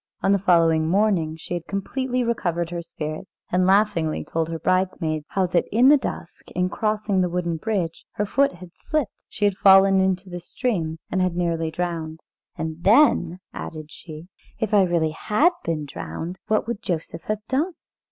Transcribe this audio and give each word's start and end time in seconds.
On 0.23 0.31
the 0.31 0.39
following 0.39 0.87
morning 0.87 1.37
she 1.37 1.53
had 1.53 1.67
completely 1.67 2.23
recovered 2.23 2.71
her 2.71 2.81
spirits, 2.81 3.29
and 3.51 3.67
laughingly 3.67 4.23
told 4.25 4.49
her 4.49 4.57
bridesmaids 4.57 5.25
how 5.29 5.45
that 5.45 5.65
in 5.71 5.89
the 5.89 5.95
dusk, 5.97 6.49
in 6.55 6.69
crossing 6.69 7.21
the 7.21 7.29
wooden 7.29 7.57
bridge, 7.57 8.03
her 8.13 8.25
foot 8.25 8.53
had 8.53 8.71
slipped, 8.73 9.11
she 9.29 9.45
had 9.45 9.57
fallen 9.59 9.99
into 9.99 10.27
the 10.27 10.39
stream, 10.39 10.97
and 11.11 11.21
had 11.21 11.33
been 11.35 11.43
nearly 11.45 11.69
drowned. 11.69 12.21
"And 12.57 12.83
then," 12.83 13.41
added 13.53 13.91
she, 13.91 14.27
"if 14.59 14.73
I 14.73 14.81
really 14.85 15.11
had 15.11 15.51
been 15.63 15.85
drowned, 15.85 16.39
what 16.47 16.65
would 16.67 16.81
Joseph 16.81 17.25
have 17.25 17.45
done?" 17.47 17.73